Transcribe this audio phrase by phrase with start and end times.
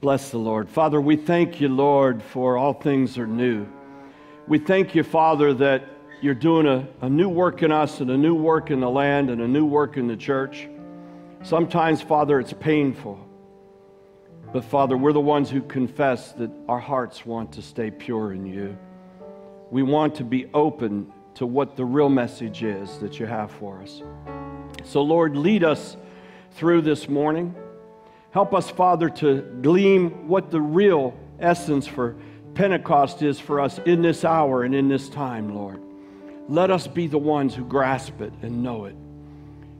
[0.00, 0.68] Bless the Lord.
[0.68, 3.66] Father, we thank you, Lord, for all things are new.
[4.46, 5.88] We thank you, Father, that
[6.20, 9.28] you're doing a, a new work in us and a new work in the land
[9.28, 10.68] and a new work in the church.
[11.42, 13.18] Sometimes, Father, it's painful.
[14.52, 18.46] But, Father, we're the ones who confess that our hearts want to stay pure in
[18.46, 18.78] you.
[19.72, 23.82] We want to be open to what the real message is that you have for
[23.82, 24.00] us.
[24.84, 25.96] So, Lord, lead us
[26.52, 27.52] through this morning.
[28.30, 32.16] Help us, Father, to glean what the real essence for
[32.54, 35.80] Pentecost is for us in this hour and in this time, Lord.
[36.48, 38.96] Let us be the ones who grasp it and know it.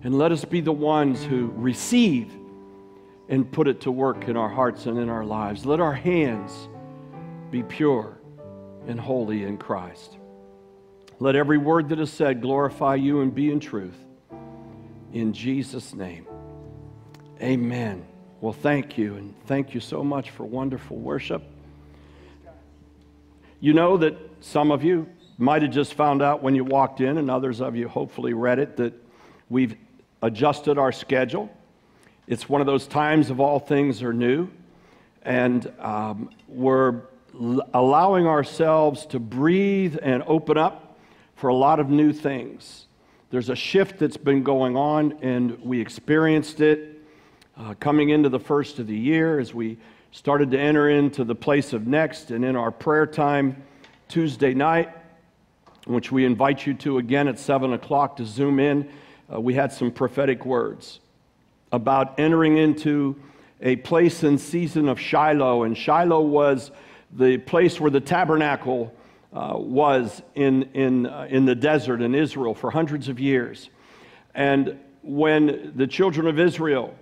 [0.04, 2.30] And let us be the ones who receive
[3.28, 5.66] and put it to work in our hearts and in our lives.
[5.66, 6.68] Let our hands
[7.50, 8.18] be pure
[8.86, 10.16] and holy in Christ.
[11.18, 13.98] Let every word that is said glorify you and be in truth.
[15.12, 16.26] In Jesus' name,
[17.42, 18.06] amen.
[18.40, 21.42] Well, thank you, and thank you so much for wonderful worship.
[23.58, 27.18] You know that some of you might have just found out when you walked in,
[27.18, 28.94] and others of you hopefully read it, that
[29.50, 29.74] we've
[30.22, 31.50] adjusted our schedule.
[32.28, 34.48] It's one of those times of all things are new,
[35.22, 37.00] and um, we're
[37.74, 40.96] allowing ourselves to breathe and open up
[41.34, 42.86] for a lot of new things.
[43.30, 46.97] There's a shift that's been going on, and we experienced it
[47.58, 49.76] uh, coming into the first of the year as we
[50.12, 53.62] started to enter into the place of next and in our prayer time
[54.08, 54.90] Tuesday night,
[55.84, 58.88] which we invite you to again at 7 o'clock to zoom in,
[59.32, 61.00] uh, we had some prophetic words
[61.72, 63.16] about entering into
[63.60, 65.64] a place and season of Shiloh.
[65.64, 66.70] And Shiloh was
[67.12, 68.94] the place where the tabernacle
[69.32, 73.68] uh, was in, in, uh, in the desert in Israel for hundreds of years.
[74.34, 76.94] And when the children of Israel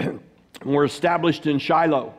[0.64, 2.14] were established in Shiloh.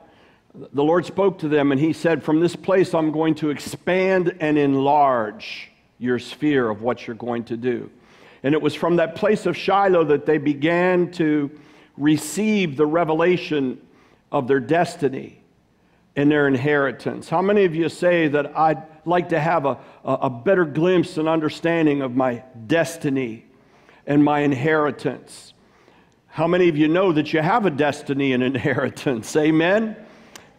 [0.53, 4.35] The Lord spoke to them and He said, From this place, I'm going to expand
[4.39, 7.89] and enlarge your sphere of what you're going to do.
[8.43, 11.51] And it was from that place of Shiloh that they began to
[11.97, 13.79] receive the revelation
[14.31, 15.41] of their destiny
[16.15, 17.29] and their inheritance.
[17.29, 21.27] How many of you say that I'd like to have a, a better glimpse and
[21.27, 23.45] understanding of my destiny
[24.07, 25.53] and my inheritance?
[26.29, 29.35] How many of you know that you have a destiny and inheritance?
[29.35, 29.95] Amen?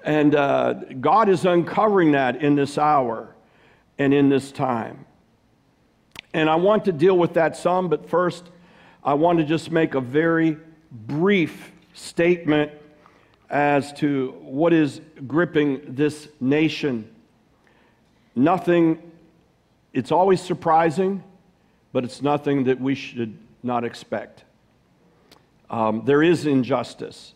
[0.04, 3.34] And uh, God is uncovering that in this hour
[3.98, 5.06] and in this time.
[6.34, 8.44] And I want to deal with that some, but first,
[9.04, 10.56] I want to just make a very
[10.90, 12.72] brief statement
[13.48, 17.10] as to what is gripping this nation.
[18.34, 19.02] Nothing,
[19.92, 21.22] it's always surprising,
[21.92, 24.44] but it's nothing that we should not expect.
[25.70, 27.34] Um, there is injustice.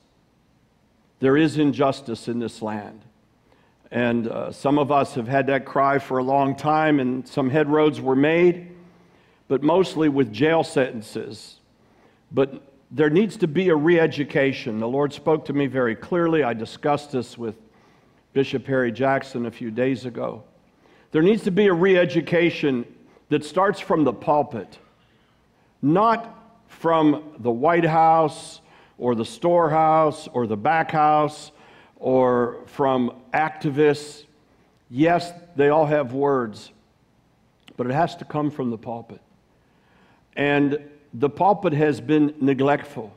[1.20, 3.00] There is injustice in this land.
[3.90, 7.48] And uh, some of us have had that cry for a long time, and some
[7.48, 8.72] headroads were made,
[9.46, 11.60] but mostly with jail sentences.
[12.32, 14.80] But there needs to be a re education.
[14.80, 16.42] The Lord spoke to me very clearly.
[16.42, 17.54] I discussed this with
[18.32, 20.42] Bishop Harry Jackson a few days ago.
[21.12, 22.84] There needs to be a re education
[23.28, 24.78] that starts from the pulpit,
[25.80, 26.43] not
[26.78, 28.60] from the White House
[28.98, 31.50] or the storehouse or the back house
[31.96, 34.24] or from activists.
[34.90, 36.70] Yes, they all have words,
[37.76, 39.20] but it has to come from the pulpit.
[40.36, 40.78] And
[41.12, 43.12] the pulpit has been neglectful.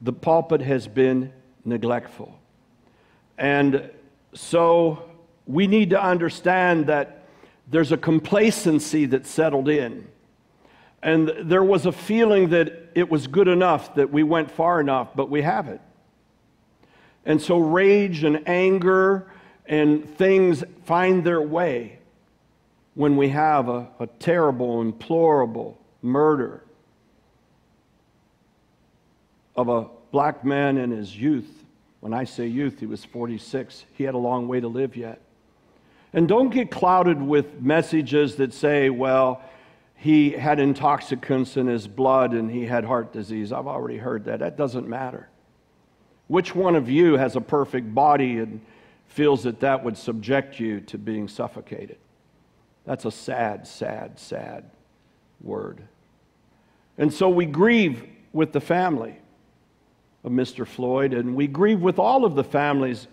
[0.00, 1.32] The pulpit has been
[1.64, 2.38] neglectful.
[3.38, 3.90] And
[4.34, 5.10] so
[5.46, 7.26] we need to understand that
[7.68, 10.08] there's a complacency that's settled in.
[11.02, 15.08] And there was a feeling that it was good enough, that we went far enough,
[15.16, 15.80] but we haven't.
[17.24, 19.30] And so rage and anger
[19.66, 21.98] and things find their way
[22.94, 26.64] when we have a, a terrible, implorable murder
[29.56, 31.64] of a black man in his youth.
[32.00, 33.84] When I say youth, he was 46.
[33.94, 35.20] He had a long way to live yet.
[36.12, 39.42] And don't get clouded with messages that say, well,
[40.02, 43.52] he had intoxicants in his blood and he had heart disease.
[43.52, 44.40] I've already heard that.
[44.40, 45.28] That doesn't matter.
[46.26, 48.60] Which one of you has a perfect body and
[49.06, 51.98] feels that that would subject you to being suffocated?
[52.84, 54.64] That's a sad, sad, sad
[55.40, 55.82] word.
[56.98, 59.14] And so we grieve with the family
[60.24, 60.66] of Mr.
[60.66, 63.06] Floyd, and we grieve with all of the families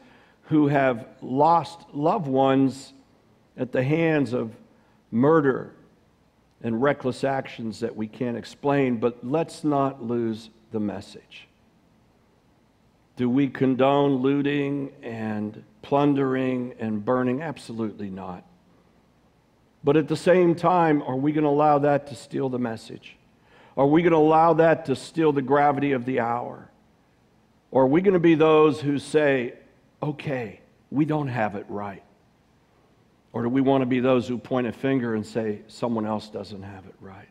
[0.46, 2.94] who have lost loved ones
[3.56, 4.56] at the hands of
[5.12, 5.76] murder
[6.62, 11.48] and reckless actions that we can't explain, but let's not lose the message.
[13.16, 17.42] Do we condone looting and plundering and burning?
[17.42, 18.44] Absolutely not.
[19.84, 23.18] But at the same time, are we going to allow that to steal the message?
[23.78, 26.70] Are we going to allow that to steal the gravity of the hour?
[27.72, 29.54] Or are we going to be those who say,
[30.04, 30.60] okay,
[30.92, 32.04] we don't have it right?
[33.32, 36.30] Or do we want to be those who point a finger and say, someone else
[36.30, 37.30] doesn't have it right?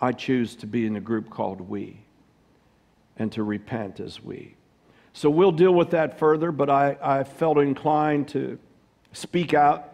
[0.00, 2.00] I choose to be in a group called we
[3.16, 4.56] and to repent as we.
[5.12, 8.58] So we'll deal with that further, but I, I felt inclined to
[9.12, 9.92] speak out,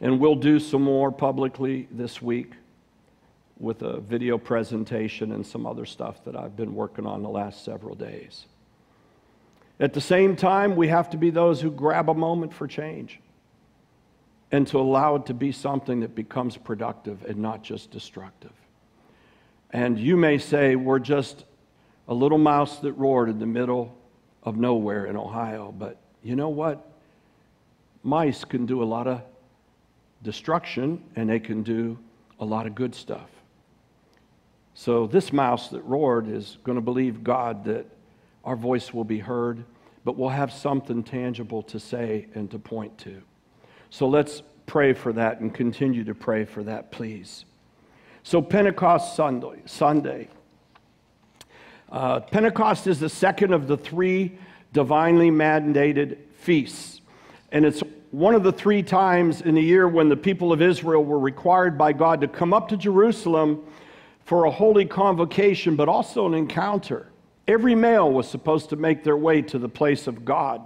[0.00, 2.52] and we'll do some more publicly this week
[3.58, 7.64] with a video presentation and some other stuff that I've been working on the last
[7.64, 8.44] several days.
[9.80, 13.20] At the same time, we have to be those who grab a moment for change
[14.50, 18.52] and to allow it to be something that becomes productive and not just destructive.
[19.70, 21.44] And you may say, we're just
[22.08, 23.94] a little mouse that roared in the middle
[24.42, 26.90] of nowhere in Ohio, but you know what?
[28.02, 29.20] Mice can do a lot of
[30.22, 31.98] destruction and they can do
[32.40, 33.28] a lot of good stuff.
[34.74, 37.84] So, this mouse that roared is going to believe God that
[38.44, 39.64] our voice will be heard,
[40.04, 43.20] but we'll have something tangible to say and to point to.
[43.90, 47.44] So let's pray for that and continue to pray for that, please.
[48.22, 49.62] So, Pentecost Sunday.
[49.64, 50.28] Sunday.
[51.90, 54.38] Uh, Pentecost is the second of the three
[54.72, 57.00] divinely mandated feasts.
[57.50, 61.04] And it's one of the three times in the year when the people of Israel
[61.04, 63.64] were required by God to come up to Jerusalem
[64.24, 67.10] for a holy convocation, but also an encounter.
[67.46, 70.60] Every male was supposed to make their way to the place of God.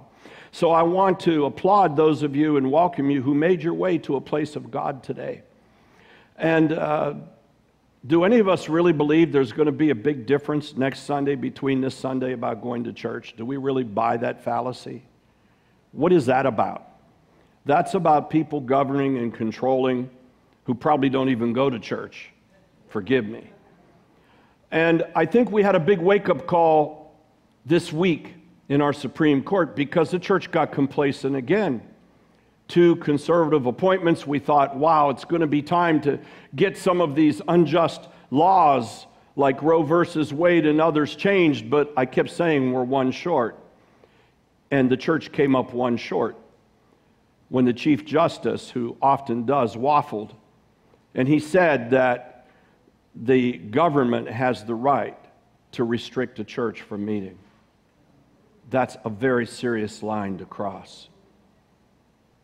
[0.54, 3.96] So I want to applaud those of you and welcome you who made your way
[3.99, 5.40] to a place of God today.
[6.37, 7.14] And uh,
[8.06, 11.37] do any of us really believe there's going to be a big difference next Sunday
[11.37, 13.34] between this Sunday about going to church?
[13.34, 15.02] Do we really buy that fallacy?
[15.93, 16.87] What is that about?
[17.64, 20.10] That's about people governing and controlling
[20.64, 22.31] who probably don't even go to church.
[22.90, 23.50] Forgive me.
[24.70, 27.14] And I think we had a big wake up call
[27.64, 28.34] this week
[28.69, 31.82] in our Supreme Court because the church got complacent again.
[32.69, 36.19] Two conservative appointments, we thought, wow, it's going to be time to
[36.55, 39.06] get some of these unjust laws
[39.37, 43.59] like Roe versus Wade and others changed, but I kept saying we're one short.
[44.70, 46.37] And the church came up one short
[47.49, 50.31] when the Chief Justice, who often does, waffled.
[51.14, 52.47] And he said that
[53.14, 55.19] the government has the right
[55.73, 57.38] to restrict a church from meeting
[58.72, 61.08] that's a very serious line to cross.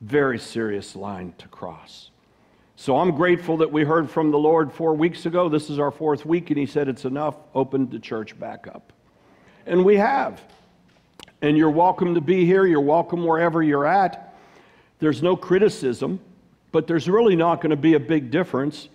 [0.02, 2.10] Very serious line to cross.
[2.76, 5.48] So I'm grateful that we heard from the Lord four weeks ago.
[5.48, 7.34] This is our fourth week, and He said it's enough.
[7.54, 8.92] Open the church back up.
[9.66, 10.40] And we have.
[11.40, 12.66] And you're welcome to be here.
[12.66, 14.36] You're welcome wherever you're at.
[14.98, 16.20] There's no criticism,
[16.72, 18.88] but there's really not going to be a big difference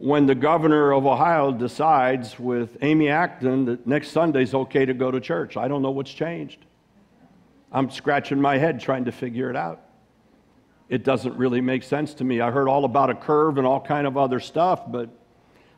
[0.00, 5.10] when the governor of Ohio decides with Amy Acton that next Sunday's okay to go
[5.10, 5.58] to church.
[5.58, 6.64] I don't know what's changed.
[7.70, 9.82] I'm scratching my head trying to figure it out.
[10.88, 12.40] It doesn't really make sense to me.
[12.40, 15.10] I heard all about a curve and all kind of other stuff, but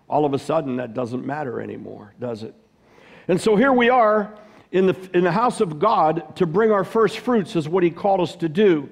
[0.09, 2.55] all of a sudden that doesn't matter anymore, does it?
[3.27, 4.39] And so here we are
[4.71, 7.91] in the, in the house of God to bring our first fruits, is what he
[7.91, 8.89] called us to do.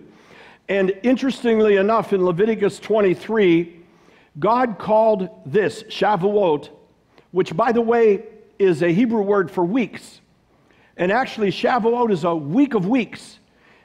[0.69, 3.80] And interestingly enough, in Leviticus 23,
[4.39, 6.71] God called this Shavuot,
[7.33, 8.25] which, by the way,
[8.59, 10.21] is a Hebrew word for weeks.
[10.97, 13.39] And actually, Shavuot is a week of weeks.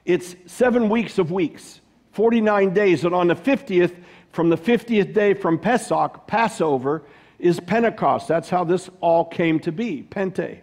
[0.04, 3.06] It's seven weeks of weeks, 49 days.
[3.06, 3.96] And on the 50th,
[4.32, 7.04] from the 50th day from Pesach, Passover,
[7.40, 8.28] is Pentecost.
[8.28, 10.60] That's how this all came to be Pente,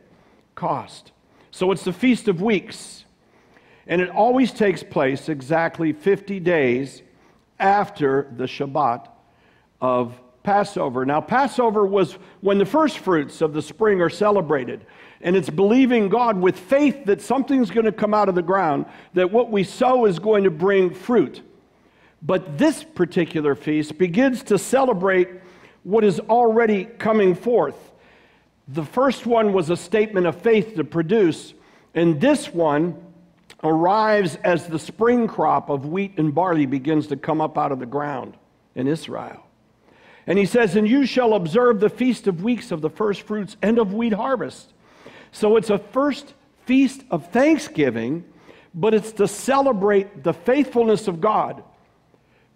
[0.54, 1.12] cost.
[1.50, 3.04] So it's the Feast of Weeks.
[3.86, 7.02] And it always takes place exactly 50 days
[7.58, 9.08] after the Shabbat
[9.82, 11.04] of Passover.
[11.04, 14.86] Now, Passover was when the first fruits of the spring are celebrated.
[15.20, 18.86] And it's believing God with faith that something's going to come out of the ground,
[19.14, 21.42] that what we sow is going to bring fruit.
[22.22, 25.28] But this particular feast begins to celebrate
[25.84, 27.76] what is already coming forth.
[28.68, 31.54] The first one was a statement of faith to produce,
[31.94, 32.96] and this one
[33.64, 37.80] arrives as the spring crop of wheat and barley begins to come up out of
[37.80, 38.36] the ground
[38.74, 39.44] in Israel.
[40.26, 43.56] And he says, And you shall observe the feast of weeks of the first fruits
[43.62, 44.72] and of wheat harvest.
[45.32, 48.24] So it's a first feast of thanksgiving,
[48.74, 51.64] but it's to celebrate the faithfulness of God.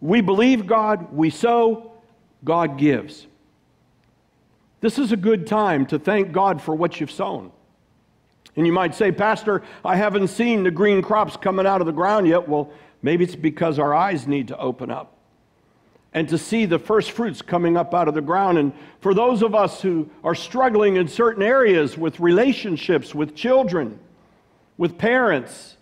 [0.00, 1.92] We believe God, we sow,
[2.44, 3.26] God gives.
[4.80, 7.50] This is a good time to thank God for what you've sown.
[8.54, 11.92] And you might say, Pastor, I haven't seen the green crops coming out of the
[11.92, 12.48] ground yet.
[12.48, 12.70] Well,
[13.02, 15.15] maybe it's because our eyes need to open up
[16.16, 18.56] and to see the first fruits coming up out of the ground.
[18.56, 24.00] And for those of us who are struggling in certain areas with relationships, with children,
[24.78, 25.76] with parents,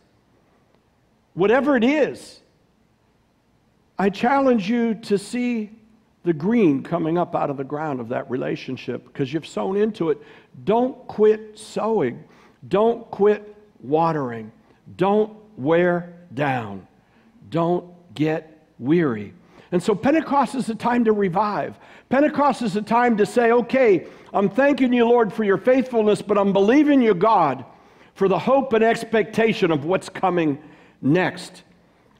[1.34, 2.40] whatever it is,
[3.96, 5.70] I challenge you to see
[6.24, 10.10] the green coming up out of the ground of that relationship because you've sown into
[10.10, 10.18] it.
[10.64, 12.24] Don't quit sowing.
[12.66, 14.50] Don't quit watering.
[14.96, 16.88] Don't wear down.
[17.50, 19.32] Don't get weary.
[19.74, 21.80] And so Pentecost is a time to revive.
[22.08, 26.38] Pentecost is a time to say, okay, I'm thanking you, Lord, for your faithfulness, but
[26.38, 27.64] I'm believing you, God,
[28.14, 30.62] for the hope and expectation of what's coming
[31.02, 31.64] next.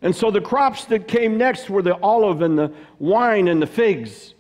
[0.02, 3.68] And so the crops that came next were the olive and the wine and the
[3.68, 4.34] figs.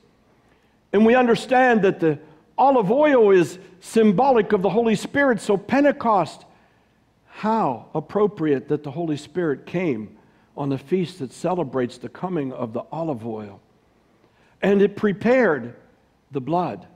[0.92, 2.18] And we understand that the
[2.58, 5.40] olive oil is symbolic of the Holy Spirit.
[5.40, 6.46] So, Pentecost,
[7.28, 10.16] how appropriate that the Holy Spirit came
[10.56, 13.60] on the feast that celebrates the coming of the olive oil.
[14.62, 15.74] And it prepared
[16.30, 16.86] the blood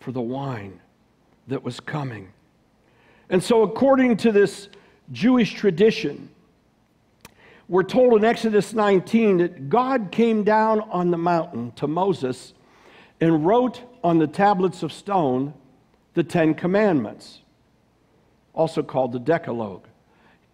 [0.00, 0.80] for the wine
[1.48, 2.32] that was coming.
[3.28, 4.68] And so, according to this
[5.10, 6.28] Jewish tradition,
[7.68, 12.54] we're told in Exodus 19 that God came down on the mountain to Moses
[13.20, 15.54] and wrote on the tablets of stone
[16.14, 17.40] the Ten Commandments,
[18.54, 19.86] also called the Decalogue.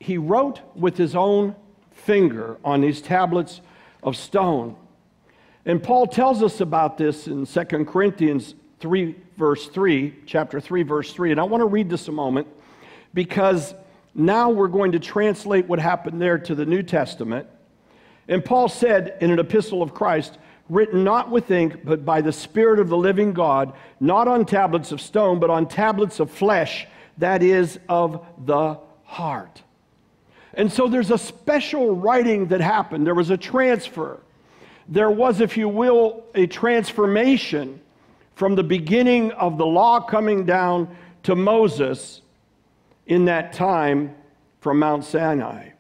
[0.01, 1.55] He wrote with his own
[2.05, 3.61] finger on these tablets
[4.03, 4.77] of stone.
[5.65, 11.13] And Paul tells us about this in 2 Corinthians 3, verse 3, chapter 3, verse
[11.13, 11.31] 3.
[11.31, 12.49] And I want to read this a moment
[13.15, 13.75] because
[14.15, 17.47] now we're going to translate what happened there to the New Testament.
[18.29, 22.33] And Paul said in an epistle of Christ, written not with ink, but by the
[22.33, 26.87] Spirit of the living God, not on tablets of stone, but on tablets of flesh,
[27.19, 29.63] that is, of the heart.
[30.55, 33.07] And so there's a special writing that happened.
[33.07, 34.21] There was a transfer.
[34.89, 37.81] There was, if you will, a transformation
[38.35, 42.23] from the beginning of the law coming down to Moses
[43.07, 44.15] in that time
[44.61, 45.71] from Mount Sinai.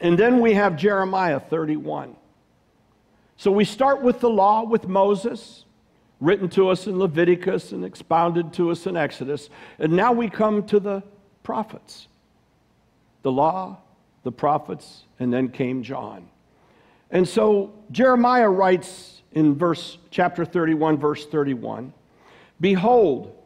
[0.00, 2.16] And then we have Jeremiah 31.
[3.36, 5.64] So we start with the law with Moses,
[6.20, 9.48] written to us in Leviticus and expounded to us in Exodus.
[9.78, 11.02] And now we come to the
[11.42, 12.08] prophets
[13.22, 13.78] the law,
[14.22, 16.28] the prophets, and then came John.
[17.10, 21.92] And so Jeremiah writes in verse chapter 31 verse 31,
[22.60, 23.36] behold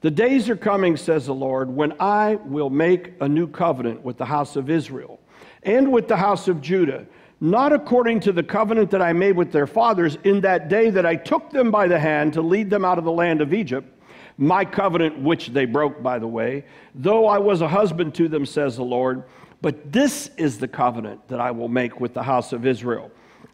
[0.00, 4.16] the days are coming says the Lord when I will make a new covenant with
[4.16, 5.20] the house of Israel
[5.62, 7.06] and with the house of Judah
[7.40, 11.04] not according to the covenant that I made with their fathers in that day that
[11.04, 13.91] I took them by the hand to lead them out of the land of Egypt
[14.38, 18.46] my covenant, which they broke, by the way, though I was a husband to them,
[18.46, 19.24] says the Lord.
[19.60, 23.10] But this is the covenant that I will make with the house of Israel.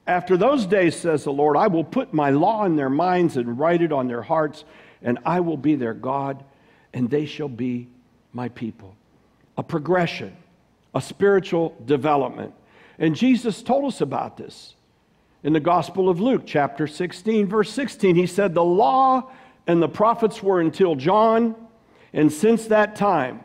[0.06, 3.58] After those days, says the Lord, I will put my law in their minds and
[3.58, 4.64] write it on their hearts,
[5.02, 6.42] and I will be their God,
[6.94, 7.88] and they shall be
[8.32, 8.96] my people.
[9.58, 10.34] A progression,
[10.94, 12.54] a spiritual development.
[12.98, 14.74] And Jesus told us about this
[15.42, 18.16] in the Gospel of Luke, chapter 16, verse 16.
[18.16, 19.30] He said, The law
[19.68, 21.54] and the prophets were until John,
[22.12, 23.40] and since that time,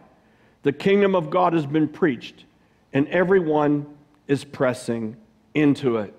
[0.64, 2.46] the kingdom of God has been preached,
[2.94, 3.86] and everyone
[4.28, 5.18] is pressing
[5.54, 6.14] into it.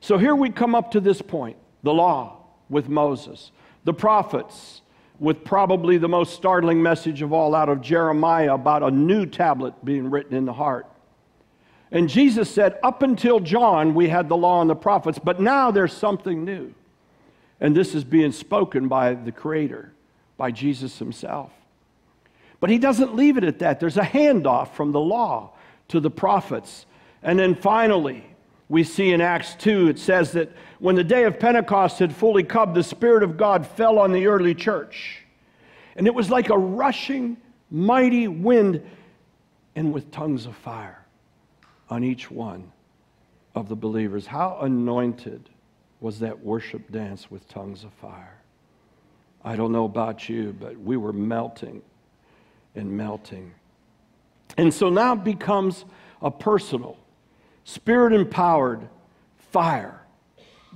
[0.00, 2.38] So here we come up to this point the law
[2.70, 3.52] with Moses,
[3.84, 4.80] the prophets
[5.20, 9.84] with probably the most startling message of all out of Jeremiah about a new tablet
[9.84, 10.86] being written in the heart.
[11.90, 15.70] And Jesus said, Up until John, we had the law and the prophets, but now
[15.70, 16.72] there's something new.
[17.62, 19.92] And this is being spoken by the Creator,
[20.36, 21.52] by Jesus Himself.
[22.58, 23.78] But He doesn't leave it at that.
[23.78, 25.52] There's a handoff from the law
[25.88, 26.86] to the prophets.
[27.22, 28.26] And then finally,
[28.68, 30.50] we see in Acts 2, it says that
[30.80, 34.26] when the day of Pentecost had fully come, the Spirit of God fell on the
[34.26, 35.18] early church.
[35.94, 37.36] And it was like a rushing,
[37.70, 38.82] mighty wind,
[39.76, 41.06] and with tongues of fire
[41.88, 42.72] on each one
[43.54, 44.26] of the believers.
[44.26, 45.48] How anointed
[46.02, 48.42] was that worship dance with tongues of fire.
[49.44, 51.82] I don't know about you, but we were melting
[52.74, 53.54] and melting.
[54.56, 55.84] And so now it becomes
[56.20, 56.96] a personal,
[57.64, 58.88] spirit empowered
[59.52, 60.02] fire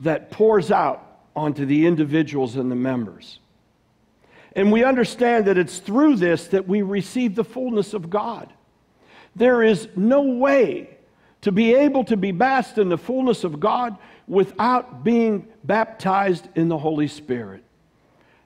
[0.02, 3.40] that pours out onto the individuals and the members.
[4.54, 8.52] And we understand that it's through this that we receive the fullness of God.
[9.34, 10.96] There is no way
[11.42, 16.68] to be able to be bathed in the fullness of God without being baptized in
[16.68, 17.62] the Holy Spirit.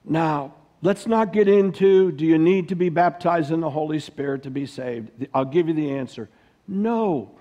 [0.05, 4.43] Now, Let's not get into do you need to be baptized in the Holy Spirit
[4.43, 5.27] to be saved?
[5.33, 6.29] I'll give you the answer
[6.67, 7.31] no.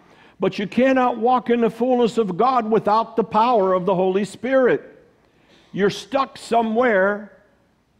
[0.40, 4.24] But you cannot walk in the fullness of God without the power of the Holy
[4.24, 4.82] Spirit.
[5.72, 7.30] You're stuck somewhere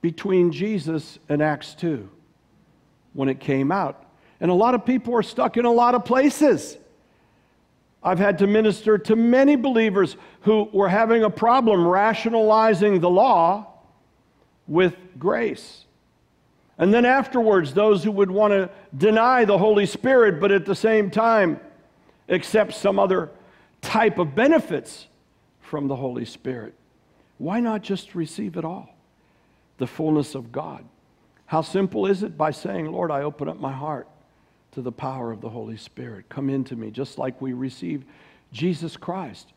[0.00, 2.09] between Jesus and Acts 2
[3.12, 4.06] when it came out.
[4.40, 6.78] And a lot of people are stuck in a lot of places.
[8.02, 13.66] I've had to minister to many believers who were having a problem rationalizing the law
[14.66, 15.85] with grace.
[16.78, 20.75] And then afterwards, those who would want to deny the Holy Spirit, but at the
[20.75, 21.61] same time
[22.28, 23.30] accept some other
[23.83, 25.07] type of benefits
[25.61, 26.75] from the Holy Spirit.
[27.37, 28.95] Why not just receive it all?
[29.76, 30.85] The fullness of God.
[31.45, 32.38] How simple is it?
[32.38, 34.09] By saying, Lord, I open up my heart
[34.73, 36.29] to the power of the Holy Spirit.
[36.29, 38.05] Come into me, just like we receive
[38.53, 39.53] Jesus Christ.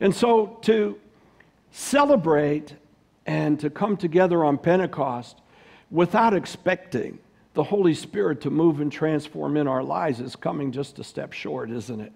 [0.00, 0.98] And so to
[1.70, 2.74] celebrate
[3.26, 5.40] and to come together on Pentecost
[5.90, 7.18] without expecting
[7.54, 11.32] the Holy Spirit to move and transform in our lives is coming just a step
[11.32, 12.12] short, isn't it?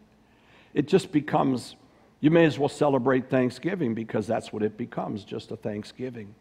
[0.75, 1.75] It just becomes,
[2.21, 6.35] you may as well celebrate Thanksgiving because that's what it becomes just a Thanksgiving.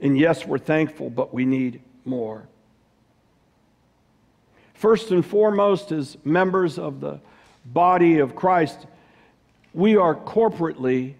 [0.00, 2.46] And yes, we're thankful, but we need more.
[4.76, 7.18] First and foremost, as members of the
[7.64, 8.86] body of Christ,
[9.72, 11.14] we are corporately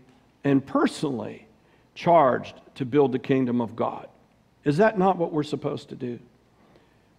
[0.44, 1.46] and personally
[1.94, 4.08] charged to build the kingdom of God.
[4.64, 6.18] Is that not what we're supposed to do?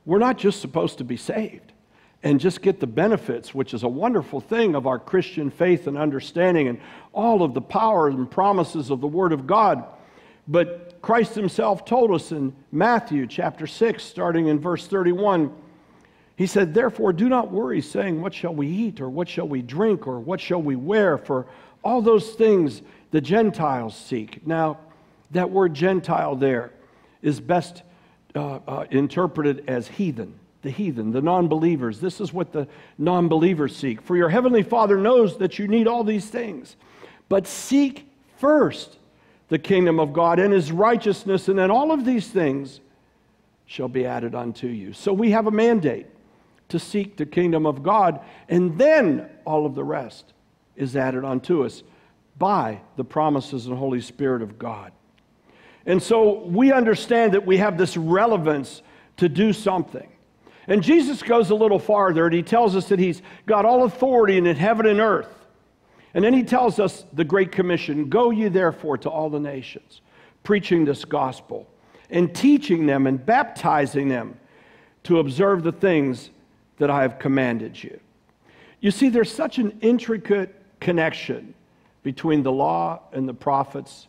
[0.05, 1.73] We're not just supposed to be saved
[2.21, 5.97] and just get the benefits, which is a wonderful thing of our Christian faith and
[5.97, 6.79] understanding and
[7.13, 9.85] all of the power and promises of the Word of God.
[10.47, 15.51] But Christ Himself told us in Matthew chapter 6, starting in verse 31,
[16.37, 19.63] he said, Therefore, do not worry, saying, What shall we eat, or what shall we
[19.63, 21.17] drink, or what shall we wear?
[21.17, 21.47] For
[21.83, 24.45] all those things the Gentiles seek.
[24.45, 24.77] Now,
[25.31, 26.71] that word Gentile there
[27.23, 27.81] is best
[28.35, 31.99] uh, uh, interpreted as heathen, the heathen, the non believers.
[31.99, 32.67] This is what the
[32.99, 33.99] non believers seek.
[33.99, 36.75] For your heavenly Father knows that you need all these things.
[37.29, 38.07] But seek
[38.37, 38.97] first
[39.49, 42.79] the kingdom of God and his righteousness, and then all of these things
[43.65, 44.93] shall be added unto you.
[44.93, 46.05] So we have a mandate
[46.69, 50.33] to seek the kingdom of God, and then all of the rest
[50.75, 51.83] is added unto us
[52.37, 54.91] by the promises and Holy Spirit of God.
[55.85, 58.81] And so we understand that we have this relevance
[59.17, 60.07] to do something.
[60.67, 64.37] And Jesus goes a little farther and he tells us that he's got all authority
[64.37, 65.33] in heaven and earth.
[66.13, 70.01] And then he tells us the Great Commission Go ye therefore to all the nations,
[70.43, 71.67] preaching this gospel
[72.09, 74.37] and teaching them and baptizing them
[75.03, 76.29] to observe the things
[76.77, 77.99] that I have commanded you.
[78.79, 81.53] You see, there's such an intricate connection
[82.03, 84.07] between the law and the prophets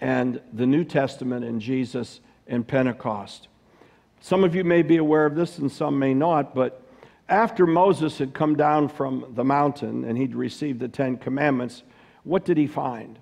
[0.00, 3.48] and the New Testament and Jesus and Pentecost.
[4.20, 6.82] Some of you may be aware of this and some may not, but
[7.28, 11.82] after Moses had come down from the mountain and he'd received the Ten Commandments,
[12.24, 13.18] what did he find?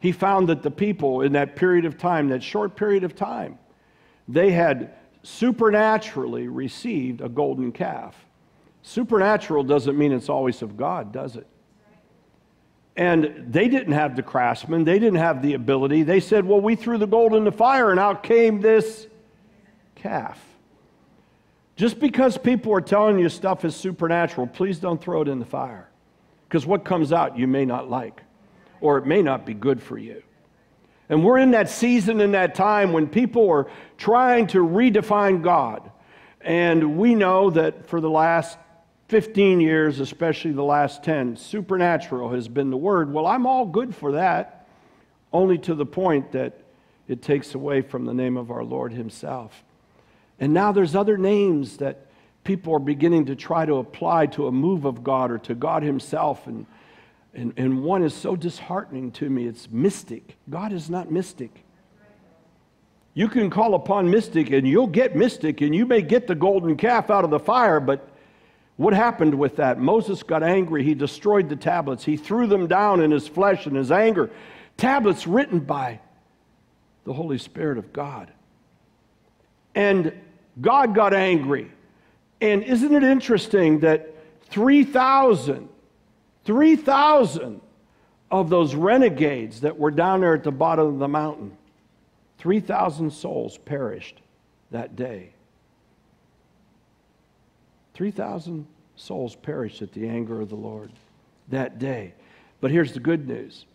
[0.00, 3.58] He found that the people in that period of time, that short period of time,
[4.28, 4.92] they had
[5.26, 8.14] supernaturally received a golden calf.
[8.82, 11.46] Supernatural doesn't mean it's always of God, does it?
[12.96, 16.04] And they didn't have the craftsmen, they didn't have the ability.
[16.04, 19.08] They said, Well, we threw the gold in the fire and out came this
[19.96, 20.42] calf.
[21.74, 25.44] Just because people are telling you stuff is supernatural, please don't throw it in the
[25.44, 25.90] fire.
[26.48, 28.22] Because what comes out you may not like,
[28.80, 30.22] or it may not be good for you.
[31.08, 35.90] And we're in that season, in that time when people are trying to redefine God.
[36.40, 38.58] And we know that for the last
[39.08, 43.12] 15 years, especially the last 10, supernatural has been the word.
[43.12, 44.66] Well, I'm all good for that,
[45.32, 46.60] only to the point that
[47.06, 49.62] it takes away from the name of our Lord Himself.
[50.40, 52.06] And now there's other names that
[52.42, 55.84] people are beginning to try to apply to a move of God or to God
[55.84, 56.46] Himself.
[56.48, 56.66] And,
[57.36, 60.36] and, and one is so disheartening to me it's mystic.
[60.48, 61.64] God is not mystic.
[63.14, 66.76] You can call upon mystic and you'll get mystic and you may get the golden
[66.76, 68.08] calf out of the fire, but
[68.76, 69.78] what happened with that?
[69.78, 70.82] Moses got angry.
[70.82, 72.04] He destroyed the tablets.
[72.04, 74.30] He threw them down in his flesh and his anger.
[74.76, 76.00] Tablets written by
[77.04, 78.30] the Holy Spirit of God.
[79.74, 80.12] And
[80.60, 81.70] God got angry.
[82.40, 84.14] And isn't it interesting that
[84.50, 85.68] 3,000,
[86.46, 87.60] 3,000
[88.30, 91.56] of those renegades that were down there at the bottom of the mountain,
[92.38, 94.20] 3,000 souls perished
[94.70, 95.30] that day.
[97.94, 100.92] 3,000 souls perished at the anger of the Lord
[101.48, 102.14] that day.
[102.60, 103.66] But here's the good news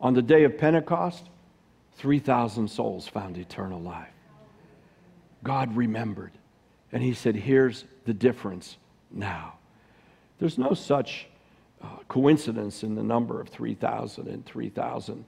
[0.00, 1.28] on the day of Pentecost,
[1.96, 4.08] 3,000 souls found eternal life.
[5.42, 6.32] God remembered.
[6.92, 8.76] And he said, Here's the difference
[9.10, 9.54] now.
[10.38, 11.26] There's no such
[11.82, 15.24] uh, coincidence in the number of 3,000 and 3,000.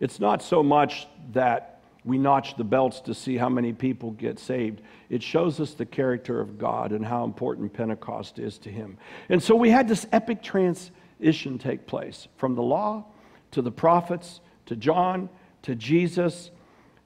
[0.00, 4.38] It's not so much that we notch the belts to see how many people get
[4.38, 4.82] saved.
[5.08, 8.98] It shows us the character of God and how important Pentecost is to Him.
[9.28, 13.04] And so we had this epic transition take place from the law
[13.52, 15.28] to the prophets to John
[15.62, 16.50] to Jesus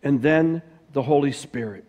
[0.02, 1.84] and then the Holy Spirit.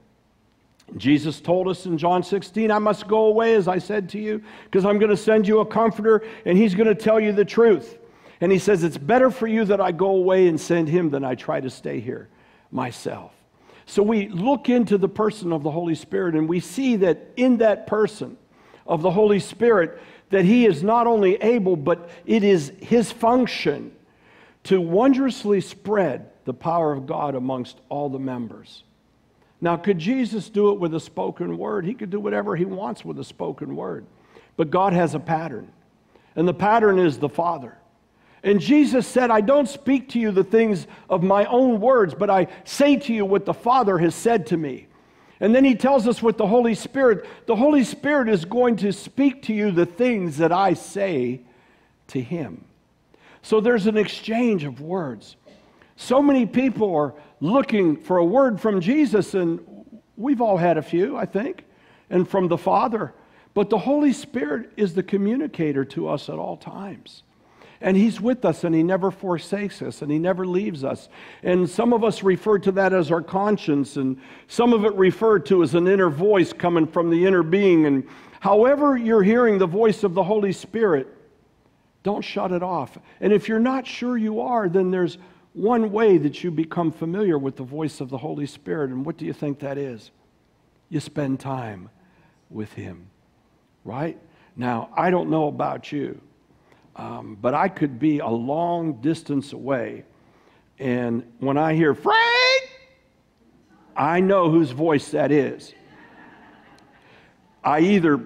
[0.95, 4.41] Jesus told us in John 16, I must go away, as I said to you,
[4.63, 7.43] because I'm going to send you a comforter, and he's going to tell you the
[7.43, 7.97] truth.
[8.39, 11.25] And he says, It's better for you that I go away and send him than
[11.25, 12.29] I try to stay here
[12.71, 13.33] myself.
[13.85, 17.57] So we look into the person of the Holy Spirit, and we see that in
[17.57, 18.37] that person
[18.85, 23.91] of the Holy Spirit, that he is not only able, but it is his function
[24.63, 28.83] to wondrously spread the power of God amongst all the members.
[29.59, 31.85] Now, could Jesus do it with a spoken word?
[31.85, 34.05] He could do whatever he wants with a spoken word.
[34.55, 35.71] But God has a pattern,
[36.35, 37.77] and the pattern is the Father.
[38.43, 42.29] And Jesus said, I don't speak to you the things of my own words, but
[42.29, 44.87] I say to you what the Father has said to me.
[45.39, 48.91] And then he tells us with the Holy Spirit, the Holy Spirit is going to
[48.91, 51.41] speak to you the things that I say
[52.07, 52.63] to him.
[53.41, 55.35] So there's an exchange of words.
[55.95, 59.59] So many people are looking for a word from Jesus, and
[60.15, 61.65] we've all had a few, I think,
[62.09, 63.13] and from the Father.
[63.53, 67.23] But the Holy Spirit is the communicator to us at all times.
[67.79, 71.09] And He's with us, and He never forsakes us, and He never leaves us.
[71.43, 75.45] And some of us refer to that as our conscience, and some of it referred
[75.47, 77.85] to as an inner voice coming from the inner being.
[77.85, 78.07] And
[78.39, 81.07] however you're hearing the voice of the Holy Spirit,
[82.03, 82.97] don't shut it off.
[83.21, 85.17] And if you're not sure you are, then there's
[85.57, 88.91] one way that you become familiar with the voice of the Holy Spirit.
[88.91, 90.11] And what do you think that is?
[90.89, 91.89] You spend time
[92.49, 93.07] with Him,
[93.83, 94.19] right?
[94.55, 96.21] Now, I don't know about you,
[96.95, 100.05] um, but I could be a long distance away.
[100.77, 102.69] And when I hear Frank,
[103.95, 105.73] I know whose voice that is.
[107.63, 108.21] I either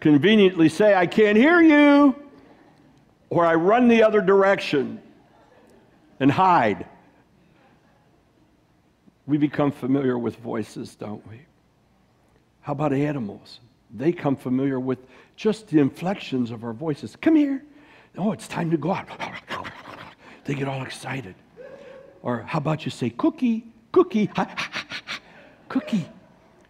[0.00, 2.16] conveniently say, I can't hear you,
[3.28, 5.02] or I run the other direction
[6.22, 6.86] and hide.
[9.26, 11.40] We become familiar with voices, don't we?
[12.60, 13.58] How about animals?
[13.92, 15.00] They come familiar with
[15.34, 17.16] just the inflections of our voices.
[17.16, 17.64] Come here.
[18.16, 19.08] Oh, it's time to go out.
[20.44, 21.36] They get all excited.
[22.20, 24.28] Or how about you say, cookie, cookie,
[25.68, 26.08] cookie?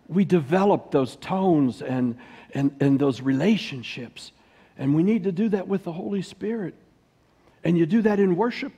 [0.09, 2.19] We develop those tones and,
[2.53, 4.33] and, and those relationships.
[4.77, 6.75] And we need to do that with the Holy Spirit.
[7.65, 8.75] And you do that in worship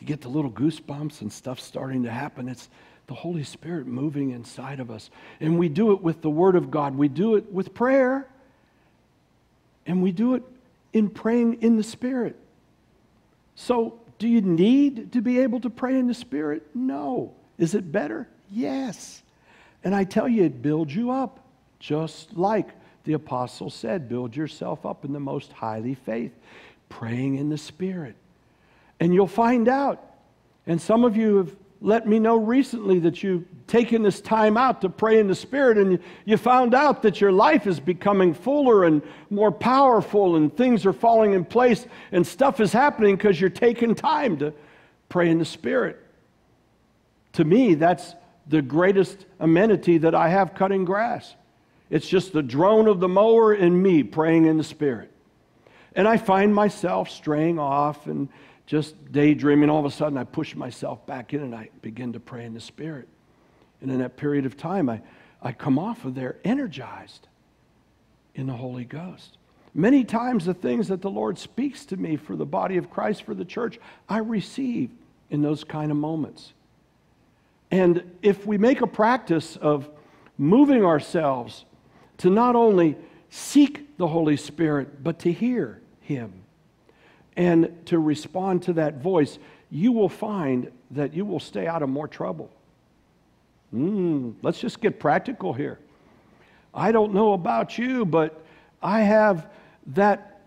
[0.00, 2.48] you get the little goosebumps and stuff starting to happen.
[2.48, 2.68] It's
[3.08, 5.10] the Holy Spirit moving inside of us.
[5.40, 8.28] And we do it with the Word of God, we do it with prayer,
[9.86, 10.42] and we do it
[10.92, 12.36] in praying in the Spirit.
[13.54, 16.66] So, do you need to be able to pray in the Spirit?
[16.74, 17.34] No.
[17.56, 18.28] Is it better?
[18.50, 19.22] Yes.
[19.84, 21.40] And I tell you, it builds you up,
[21.78, 22.70] just like
[23.04, 26.32] the apostle said build yourself up in the most highly faith,
[26.88, 28.16] praying in the Spirit.
[29.00, 30.04] And you'll find out.
[30.66, 34.80] And some of you have let me know recently that you've taken this time out
[34.80, 38.84] to pray in the Spirit and you found out that your life is becoming fuller
[38.84, 43.50] and more powerful and things are falling in place and stuff is happening because you're
[43.50, 44.52] taking time to
[45.08, 46.02] pray in the Spirit.
[47.34, 48.14] To me, that's
[48.48, 51.34] the greatest amenity that I have cutting grass.
[51.90, 55.12] It's just the drone of the mower and me praying in the Spirit.
[55.94, 58.28] And I find myself straying off and
[58.68, 59.70] just daydreaming.
[59.70, 62.52] All of a sudden, I push myself back in and I begin to pray in
[62.52, 63.08] the Spirit.
[63.80, 65.00] And in that period of time, I,
[65.42, 67.28] I come off of there energized
[68.34, 69.38] in the Holy Ghost.
[69.72, 73.22] Many times, the things that the Lord speaks to me for the body of Christ,
[73.22, 74.90] for the church, I receive
[75.30, 76.52] in those kind of moments.
[77.70, 79.88] And if we make a practice of
[80.36, 81.64] moving ourselves
[82.18, 82.96] to not only
[83.30, 86.42] seek the Holy Spirit, but to hear Him
[87.38, 89.38] and to respond to that voice,
[89.70, 92.50] you will find that you will stay out of more trouble.
[93.72, 95.78] Mm, let's just get practical here.
[96.74, 98.44] I don't know about you, but
[98.82, 99.46] I have
[99.88, 100.40] that.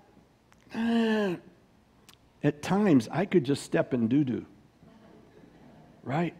[0.76, 1.36] Uh,
[2.44, 4.46] at times, I could just step in doo doo,
[6.04, 6.34] right?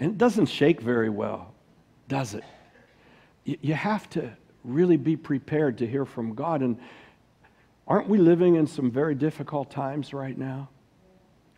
[0.00, 1.52] And it doesn't shake very well,
[2.08, 2.44] does it?
[3.44, 4.32] You have to
[4.64, 6.62] really be prepared to hear from God.
[6.62, 6.78] And
[7.86, 10.68] Aren't we living in some very difficult times right now?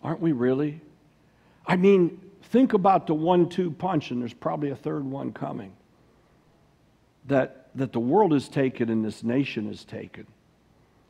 [0.03, 0.81] Aren't we really?
[1.67, 5.73] I mean, think about the one two punch, and there's probably a third one coming.
[7.27, 10.27] that, that the world has taken and this nation has taken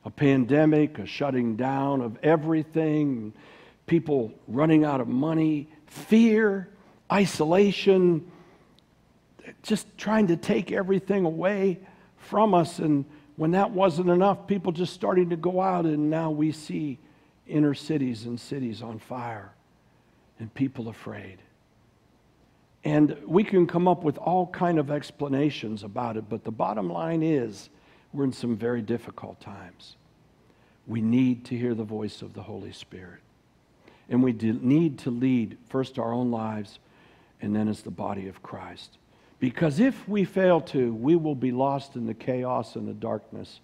[0.05, 3.33] a pandemic, a shutting down of everything,
[3.87, 6.69] people running out of money, fear,
[7.13, 8.31] isolation,
[9.65, 11.81] just trying to take everything away
[12.19, 12.79] from us.
[12.79, 13.05] And
[13.37, 16.99] when that wasn't enough, people just starting to go out, and now we see
[17.47, 19.53] inner cities and cities on fire
[20.39, 21.39] and people afraid.
[22.85, 26.91] And we can come up with all kind of explanations about it, but the bottom
[26.91, 27.69] line is
[28.13, 29.97] we're in some very difficult times.
[30.87, 33.21] We need to hear the voice of the Holy Spirit.
[34.09, 36.79] And we need to lead first our own lives
[37.43, 38.99] and then as the body of Christ.
[39.39, 43.61] Because if we fail to, we will be lost in the chaos and the darkness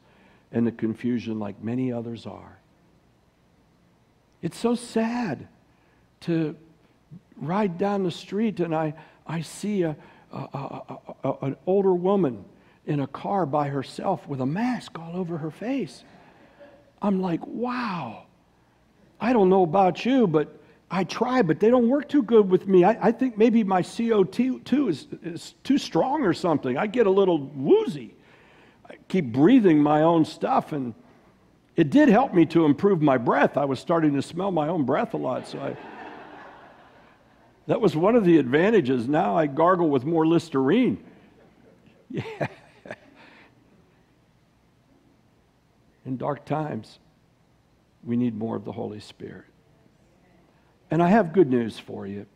[0.53, 2.59] and the confusion like many others are.
[4.43, 5.49] It's so sad
[6.21, 6.57] to
[7.37, 8.95] ride down the street and I,
[9.27, 9.97] I see a,
[10.33, 12.45] a, a, a, an older woman
[12.87, 16.05] in a car by herself with a mask all over her face.
[17.01, 18.25] I'm like, wow.
[19.21, 20.61] I don't know about you, but
[20.94, 22.85] I try, but they don't work too good with me.
[22.85, 26.76] I, I think maybe my CO2 is, is too strong or something.
[26.76, 28.14] I get a little woozy.
[28.88, 30.92] I keep breathing my own stuff, and
[31.76, 33.57] it did help me to improve my breath.
[33.57, 35.76] I was starting to smell my own breath a lot, so I.
[37.68, 39.09] that was one of the advantages.
[39.09, 41.02] Now I gargle with more Listerine.
[42.11, 42.48] Yeah.
[46.05, 46.98] In dark times,
[48.02, 49.52] we need more of the Holy Spirit.
[50.92, 52.26] And I have good news for you.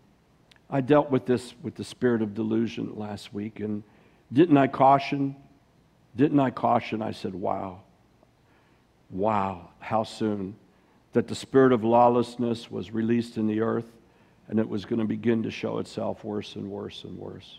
[0.70, 3.82] I dealt with this with the spirit of delusion last week, and
[4.32, 5.36] didn't I caution?
[6.16, 7.02] Didn't I caution?
[7.02, 7.82] I said, wow,
[9.10, 10.56] wow, how soon
[11.12, 13.92] that the spirit of lawlessness was released in the earth
[14.48, 17.58] and it was going to begin to show itself worse and worse and worse.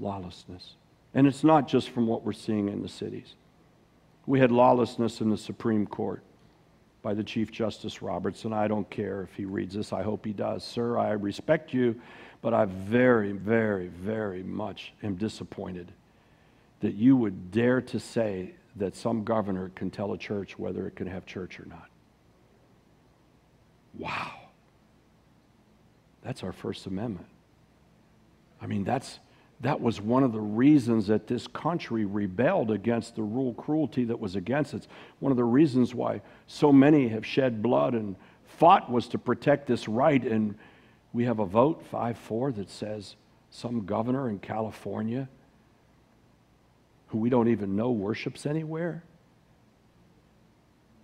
[0.00, 0.74] Lawlessness.
[1.14, 3.36] And it's not just from what we're seeing in the cities.
[4.26, 6.24] We had lawlessness in the Supreme Court
[7.04, 9.92] by the Chief Justice Roberts, and I don't care if he reads this.
[9.92, 10.64] I hope he does.
[10.64, 12.00] Sir, I respect you,
[12.40, 15.92] but I very, very, very much am disappointed
[16.80, 20.96] that you would dare to say that some governor can tell a church whether it
[20.96, 21.88] can have church or not.
[23.98, 24.32] Wow.
[26.22, 27.28] That's our First Amendment.
[28.62, 29.18] I mean, that's
[29.64, 34.20] that was one of the reasons that this country rebelled against the rule cruelty that
[34.20, 34.86] was against it.
[35.20, 39.66] One of the reasons why so many have shed blood and fought was to protect
[39.66, 40.22] this right.
[40.22, 40.56] And
[41.14, 43.16] we have a vote, 5 4, that says
[43.50, 45.30] some governor in California
[47.06, 49.02] who we don't even know worships anywhere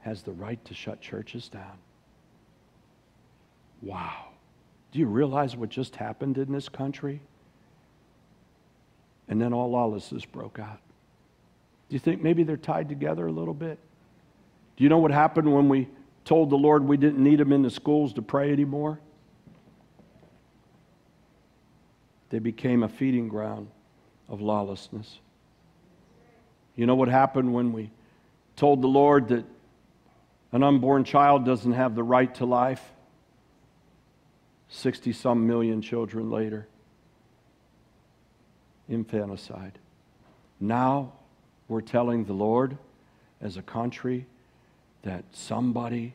[0.01, 1.79] has the right to shut churches down.
[3.81, 4.27] Wow.
[4.93, 7.23] Do you realize what just happened in this country?
[9.31, 10.81] And then all lawlessness broke out.
[11.89, 13.79] Do you think maybe they're tied together a little bit?
[14.77, 15.89] Do you know what happened when we
[16.25, 18.99] told the Lord we didn't need them in the schools to pray anymore?
[22.31, 23.69] They became a feeding ground
[24.29, 25.21] of lawlessness.
[26.75, 27.91] You know what happened when we
[28.57, 29.45] told the Lord that
[30.53, 32.83] an unborn child doesn't have the right to life?
[34.71, 36.67] 60 some million children later
[38.91, 39.79] infanticide.
[40.59, 41.13] Now
[41.69, 42.77] we're telling the Lord
[43.41, 44.27] as a country
[45.03, 46.13] that somebody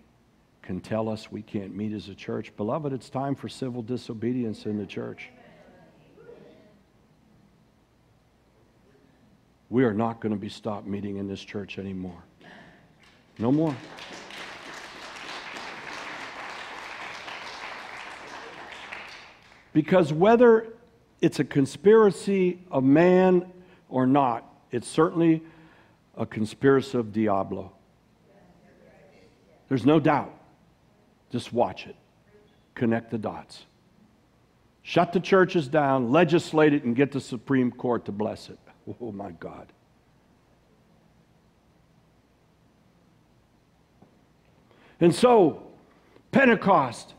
[0.62, 2.56] can tell us we can't meet as a church.
[2.58, 5.30] Beloved, it's time for civil disobedience in the church.
[9.70, 12.24] We are not going to be stopped meeting in this church anymore.
[13.40, 13.76] No more.
[19.74, 20.75] Because whether
[21.26, 23.52] it's a conspiracy of man
[23.90, 25.42] or not, it's certainly
[26.16, 27.72] a conspiracy of Diablo.
[29.68, 30.32] There's no doubt.
[31.32, 31.96] Just watch it.
[32.76, 33.66] Connect the dots.
[34.84, 38.60] Shut the churches down, legislate it, and get the Supreme Court to bless it.
[39.02, 39.74] Oh, my God.
[45.00, 45.64] And so,
[46.32, 47.14] Pentecost,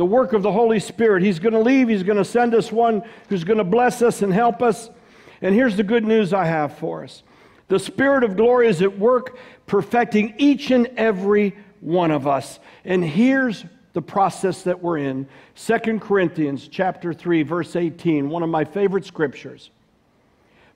[0.00, 1.22] the work of the Holy Spirit.
[1.22, 4.22] He's going to leave, He's going to send us one who's going to bless us
[4.22, 4.88] and help us.
[5.42, 7.22] And here's the good news I have for us
[7.68, 9.36] the Spirit of glory is at work,
[9.66, 12.60] perfecting each and every one of us.
[12.86, 18.48] And here's the process that we're in 2 corinthians chapter 3 verse 18 one of
[18.48, 19.68] my favorite scriptures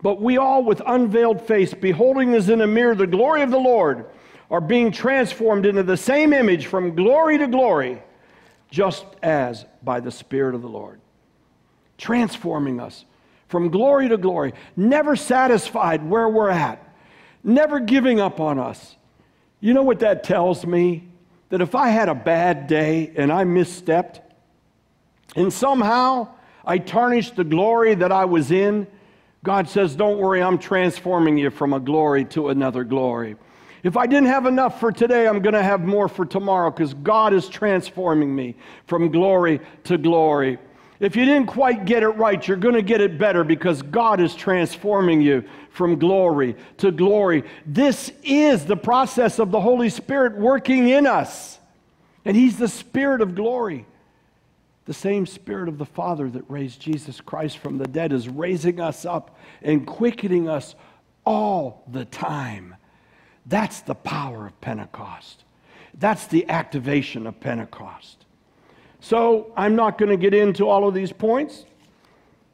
[0.02, 3.56] but we all with unveiled face beholding as in a mirror the glory of the
[3.56, 4.04] lord
[4.50, 8.02] are being transformed into the same image from glory to glory
[8.74, 11.00] just as by the Spirit of the Lord,
[11.96, 13.04] transforming us
[13.46, 16.84] from glory to glory, never satisfied where we're at,
[17.44, 18.96] never giving up on us.
[19.60, 21.06] You know what that tells me?
[21.50, 24.20] That if I had a bad day and I misstepped,
[25.36, 26.26] and somehow
[26.64, 28.88] I tarnished the glory that I was in,
[29.44, 33.36] God says, Don't worry, I'm transforming you from a glory to another glory.
[33.84, 36.94] If I didn't have enough for today, I'm going to have more for tomorrow because
[36.94, 40.58] God is transforming me from glory to glory.
[41.00, 44.20] If you didn't quite get it right, you're going to get it better because God
[44.20, 47.44] is transforming you from glory to glory.
[47.66, 51.58] This is the process of the Holy Spirit working in us.
[52.24, 53.84] And He's the Spirit of glory.
[54.86, 58.80] The same Spirit of the Father that raised Jesus Christ from the dead is raising
[58.80, 60.74] us up and quickening us
[61.26, 62.76] all the time.
[63.46, 65.44] That's the power of Pentecost.
[65.98, 68.24] That's the activation of Pentecost.
[69.00, 71.66] So I'm not going to get into all of these points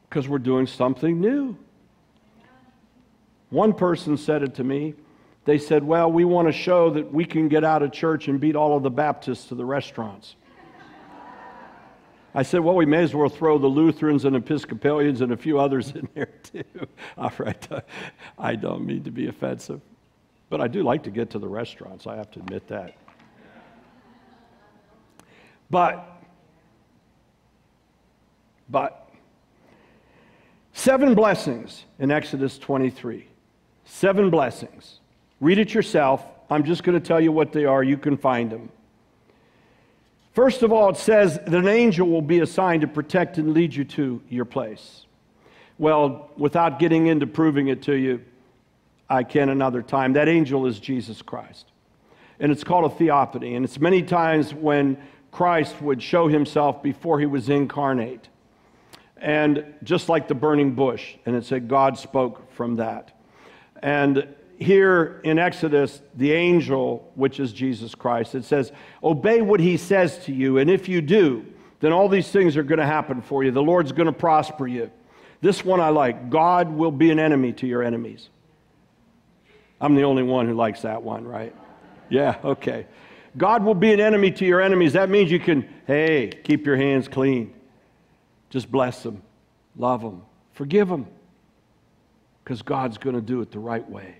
[0.09, 1.57] because we're doing something new.
[3.49, 4.95] One person said it to me.
[5.45, 8.39] They said, Well, we want to show that we can get out of church and
[8.39, 10.35] beat all of the Baptists to the restaurants.
[12.33, 15.59] I said, Well, we may as well throw the Lutherans and Episcopalians and a few
[15.59, 16.63] others in there too.
[17.17, 17.67] all right.
[18.37, 19.81] I don't mean to be offensive.
[20.51, 22.93] But I do like to get to the restaurants, I have to admit that.
[25.69, 26.05] But,
[28.69, 29.09] but,
[30.73, 33.25] seven blessings in Exodus 23.
[33.85, 34.99] Seven blessings.
[35.39, 36.21] Read it yourself.
[36.49, 37.81] I'm just going to tell you what they are.
[37.81, 38.69] You can find them.
[40.33, 43.73] First of all, it says that an angel will be assigned to protect and lead
[43.73, 45.05] you to your place.
[45.77, 48.25] Well, without getting into proving it to you,
[49.11, 50.13] I can another time.
[50.13, 51.65] That angel is Jesus Christ.
[52.39, 53.55] And it's called a theophany.
[53.55, 54.97] And it's many times when
[55.31, 58.29] Christ would show himself before he was incarnate.
[59.17, 63.19] And just like the burning bush, and it said God spoke from that.
[63.83, 68.71] And here in Exodus, the angel, which is Jesus Christ, it says,
[69.03, 71.45] Obey what he says to you, and if you do,
[71.81, 73.51] then all these things are going to happen for you.
[73.51, 74.89] The Lord's going to prosper you.
[75.41, 78.29] This one I like God will be an enemy to your enemies.
[79.81, 81.53] I'm the only one who likes that one, right?
[82.09, 82.85] Yeah, okay.
[83.35, 84.93] God will be an enemy to your enemies.
[84.93, 87.53] That means you can, hey, keep your hands clean.
[88.49, 89.23] Just bless them,
[89.75, 90.21] love them,
[90.53, 91.07] forgive them,
[92.43, 94.17] because God's going to do it the right way.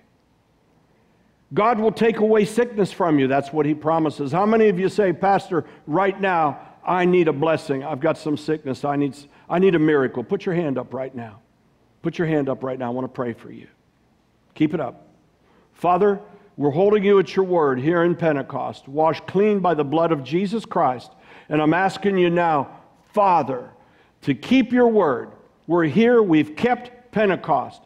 [1.54, 3.28] God will take away sickness from you.
[3.28, 4.32] That's what He promises.
[4.32, 7.84] How many of you say, Pastor, right now, I need a blessing.
[7.84, 8.84] I've got some sickness.
[8.84, 9.14] I need,
[9.48, 10.24] I need a miracle.
[10.24, 11.40] Put your hand up right now.
[12.00, 12.86] Put your hand up right now.
[12.86, 13.68] I want to pray for you.
[14.54, 15.11] Keep it up.
[15.82, 16.20] Father,
[16.56, 20.22] we're holding you at your word here in Pentecost, washed clean by the blood of
[20.22, 21.10] Jesus Christ.
[21.48, 22.68] And I'm asking you now,
[23.12, 23.68] Father,
[24.20, 25.32] to keep your word.
[25.66, 27.82] We're here, we've kept Pentecost,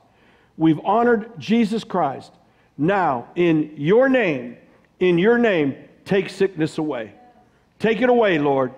[0.58, 2.32] we've honored Jesus Christ.
[2.76, 4.58] Now, in your name,
[5.00, 7.14] in your name, take sickness away.
[7.78, 8.74] Take it away, Lord.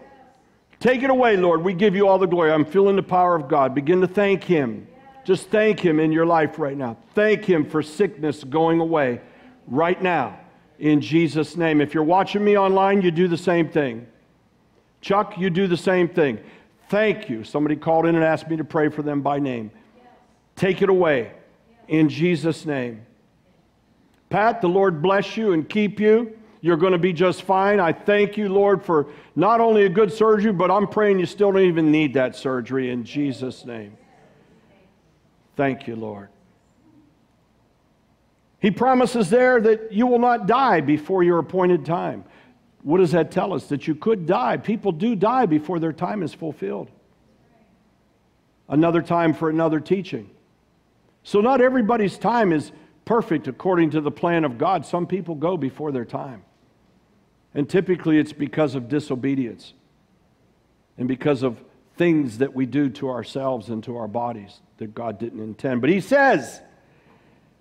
[0.78, 1.64] Take it away, Lord.
[1.64, 2.52] We give you all the glory.
[2.52, 3.74] I'm feeling the power of God.
[3.74, 4.86] Begin to thank Him.
[5.28, 6.96] Just thank Him in your life right now.
[7.14, 9.20] Thank Him for sickness going away
[9.66, 10.40] right now
[10.78, 11.82] in Jesus' name.
[11.82, 14.06] If you're watching me online, you do the same thing.
[15.02, 16.38] Chuck, you do the same thing.
[16.88, 17.44] Thank you.
[17.44, 19.70] Somebody called in and asked me to pray for them by name.
[20.56, 21.32] Take it away
[21.88, 23.04] in Jesus' name.
[24.30, 26.38] Pat, the Lord bless you and keep you.
[26.62, 27.80] You're going to be just fine.
[27.80, 31.52] I thank you, Lord, for not only a good surgery, but I'm praying you still
[31.52, 33.94] don't even need that surgery in Jesus' name.
[35.58, 36.28] Thank you, Lord.
[38.60, 42.22] He promises there that you will not die before your appointed time.
[42.84, 43.66] What does that tell us?
[43.66, 44.56] That you could die.
[44.58, 46.92] People do die before their time is fulfilled.
[48.68, 50.30] Another time for another teaching.
[51.24, 52.70] So, not everybody's time is
[53.04, 54.86] perfect according to the plan of God.
[54.86, 56.44] Some people go before their time.
[57.52, 59.72] And typically it's because of disobedience
[60.96, 61.60] and because of
[61.98, 65.80] things that we do to ourselves and to our bodies that God didn't intend.
[65.80, 66.62] But He says,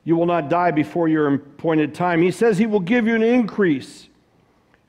[0.04, 2.22] You will not die before your appointed time.
[2.22, 4.08] He says He will give you an increase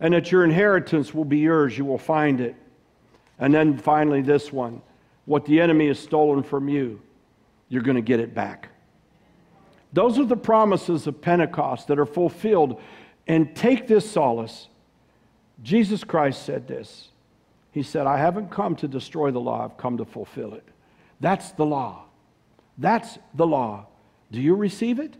[0.01, 1.77] and that your inheritance will be yours.
[1.77, 2.55] You will find it.
[3.39, 4.83] And then finally, this one
[5.25, 7.03] what the enemy has stolen from you,
[7.69, 8.71] you're going to get it back.
[9.93, 12.81] Those are the promises of Pentecost that are fulfilled.
[13.27, 14.69] And take this solace.
[15.63, 17.11] Jesus Christ said this
[17.79, 20.67] he said, I haven't come to destroy the law, I've come to fulfill it.
[21.21, 22.05] That's the law.
[22.77, 23.87] That's the law.
[24.31, 25.15] Do you receive it?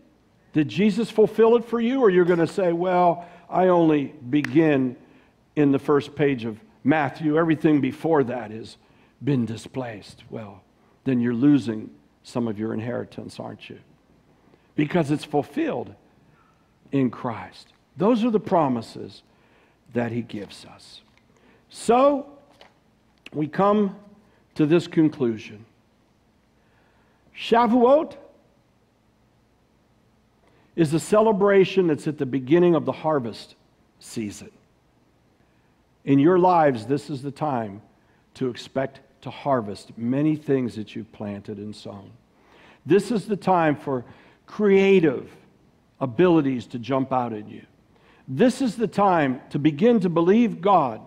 [0.53, 2.01] Did Jesus fulfill it for you?
[2.01, 4.95] Or you're going to say, well, I only begin
[5.55, 7.37] in the first page of Matthew.
[7.37, 8.77] Everything before that has
[9.23, 10.23] been displaced.
[10.29, 10.63] Well,
[11.03, 11.89] then you're losing
[12.23, 13.79] some of your inheritance, aren't you?
[14.75, 15.93] Because it's fulfilled
[16.91, 17.73] in Christ.
[17.97, 19.23] Those are the promises
[19.93, 21.01] that he gives us.
[21.69, 22.38] So,
[23.33, 23.95] we come
[24.55, 25.65] to this conclusion
[27.39, 28.17] Shavuot
[30.75, 33.55] is a celebration that's at the beginning of the harvest
[33.99, 34.51] season.
[36.05, 37.81] In your lives, this is the time
[38.35, 42.11] to expect to harvest many things that you've planted and sown.
[42.85, 44.05] This is the time for
[44.45, 45.29] creative
[45.99, 47.63] abilities to jump out at you.
[48.27, 51.01] This is the time to begin to believe God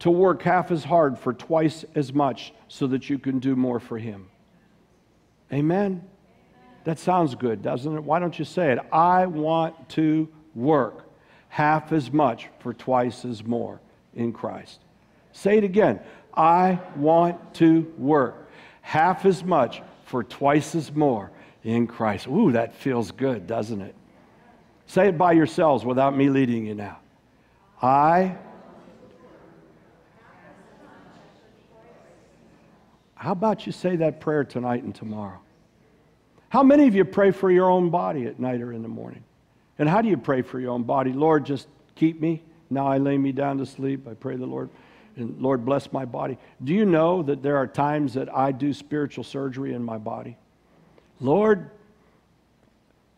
[0.00, 3.80] to work half as hard for twice as much so that you can do more
[3.80, 4.28] for Him.
[5.52, 6.04] Amen?
[6.84, 8.04] That sounds good, doesn't it?
[8.04, 8.78] Why don't you say it?
[8.92, 11.08] I want to work
[11.48, 13.80] half as much for twice as more
[14.14, 14.80] in Christ.
[15.32, 16.00] Say it again.
[16.34, 18.50] I want to work
[18.82, 21.30] half as much for twice as more
[21.64, 22.28] in Christ.
[22.28, 23.94] Ooh, that feels good, doesn't it?
[24.86, 26.98] Say it by yourselves without me leading you now.
[27.82, 28.36] I.
[33.16, 35.40] How about you say that prayer tonight and tomorrow?
[36.48, 39.24] How many of you pray for your own body at night or in the morning?
[39.78, 41.12] And how do you pray for your own body?
[41.12, 42.42] Lord, just keep me.
[42.70, 44.06] Now I lay me down to sleep.
[44.06, 44.70] I pray the Lord,
[45.16, 46.38] and Lord, bless my body.
[46.62, 50.36] Do you know that there are times that I do spiritual surgery in my body?
[51.20, 51.70] Lord,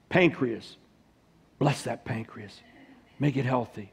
[0.09, 0.77] pancreas,
[1.59, 2.61] bless that pancreas,
[3.19, 3.93] make it healthy.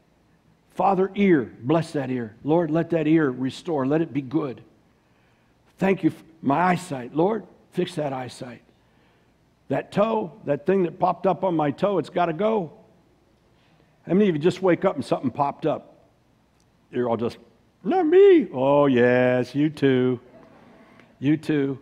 [0.70, 2.36] Father, ear, bless that ear.
[2.44, 4.62] Lord, let that ear restore, let it be good.
[5.78, 7.14] Thank you for my eyesight.
[7.14, 8.62] Lord, fix that eyesight.
[9.68, 12.72] That toe, that thing that popped up on my toe, it's got to go.
[14.06, 16.06] How many of you just wake up and something popped up?
[16.92, 17.38] You're all just,
[17.82, 18.48] not me.
[18.52, 20.20] Oh, yes, you too.
[21.18, 21.80] You too.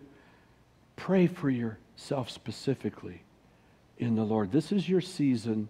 [0.96, 3.22] Pray for yourself specifically
[3.98, 4.50] in the Lord.
[4.50, 5.68] This is your season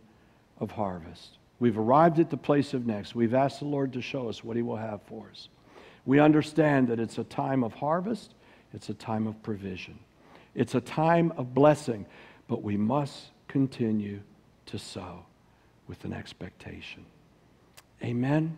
[0.58, 1.38] of harvest.
[1.58, 3.14] We've arrived at the place of next.
[3.14, 5.48] We've asked the Lord to show us what He will have for us.
[6.06, 8.34] We understand that it's a time of harvest,
[8.72, 9.98] it's a time of provision.
[10.54, 12.06] It's a time of blessing,
[12.48, 14.20] but we must continue
[14.66, 15.24] to sow
[15.88, 17.04] with an expectation.
[18.02, 18.56] Amen.